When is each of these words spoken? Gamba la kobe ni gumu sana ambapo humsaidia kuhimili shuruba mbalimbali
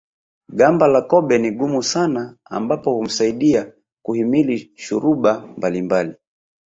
Gamba 0.57 0.85
la 0.93 1.01
kobe 1.11 1.35
ni 1.39 1.49
gumu 1.57 1.83
sana 1.83 2.37
ambapo 2.45 2.93
humsaidia 2.95 3.73
kuhimili 4.05 4.71
shuruba 4.75 5.47
mbalimbali 5.57 6.13